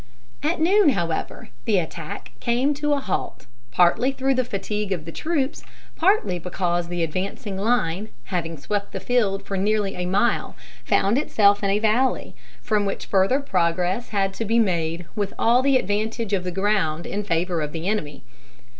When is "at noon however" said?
0.41-1.49